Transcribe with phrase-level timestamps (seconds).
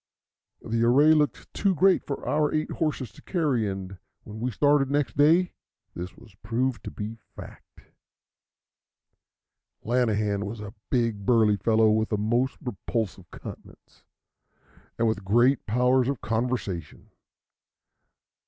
[0.63, 4.89] The array looked too great for our eight horses to carry, and when we started
[4.89, 5.53] next day
[5.93, 6.09] this
[6.41, 7.81] proved to be the fact.
[9.85, 14.03] Lanahan was a big burly fellow with a most repulsive countenance
[14.97, 17.11] and with great powers of conversation.